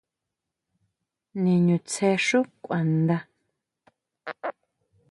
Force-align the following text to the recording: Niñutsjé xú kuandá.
Niñutsjé 1.41 2.09
xú 2.25 2.39
kuandá. 2.63 3.17